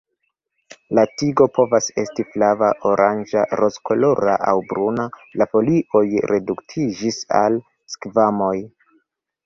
La 0.99 1.03
tigo 1.21 1.45
povas 1.57 1.89
estis 2.03 2.29
flava, 2.37 2.71
oranĝa, 2.93 3.45
rozkolora 3.61 4.39
aŭ 4.53 4.57
bruna, 4.73 5.07
la 5.43 5.51
folioj 5.55 6.05
reduktiĝis 6.35 7.25
al 7.45 7.65
skvamoj. 7.97 8.55